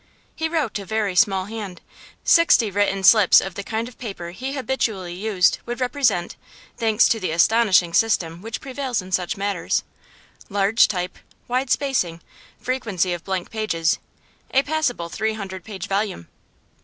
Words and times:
He 0.35 0.49
wrote 0.49 0.79
a 0.79 0.83
very 0.85 1.15
small 1.15 1.45
hand; 1.45 1.79
sixty 2.23 2.71
written 2.71 3.03
slips 3.03 3.39
of 3.39 3.53
the 3.53 3.61
kind 3.63 3.87
of 3.87 3.99
paper 3.99 4.31
he 4.31 4.53
habitually 4.53 5.13
used 5.13 5.59
would 5.67 5.79
represent 5.79 6.37
thanks 6.75 7.07
to 7.09 7.19
the 7.19 7.29
astonishing 7.29 7.93
system 7.93 8.41
which 8.41 8.61
prevails 8.61 9.03
in 9.03 9.11
such 9.11 9.37
matters: 9.37 9.83
large 10.49 10.87
type, 10.87 11.19
wide 11.47 11.69
spacing, 11.69 12.19
frequency 12.59 13.13
of 13.13 13.23
blank 13.23 13.51
pages 13.51 13.99
a 14.49 14.63
passable 14.63 15.07
three 15.07 15.33
hundred 15.33 15.63
page 15.63 15.85
volume. 15.87 16.27